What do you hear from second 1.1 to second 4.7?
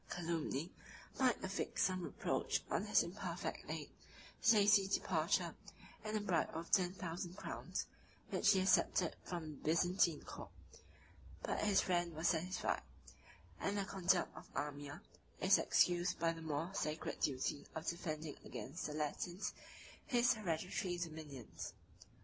might affix some reproach on his imperfect aid, his